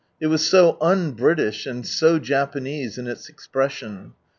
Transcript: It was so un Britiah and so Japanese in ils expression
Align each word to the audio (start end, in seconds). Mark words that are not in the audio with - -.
It 0.19 0.25
was 0.25 0.43
so 0.43 0.77
un 0.81 1.11
Britiah 1.15 1.53
and 1.69 1.85
so 1.85 2.17
Japanese 2.17 2.97
in 2.97 3.05
ils 3.05 3.29
expression 3.29 4.13